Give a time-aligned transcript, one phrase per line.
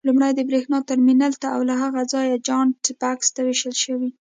[0.07, 4.09] لومړی د برېښنا ترمینل ته او له هغه ځایه جاینټ بکس ته وېشل شوي.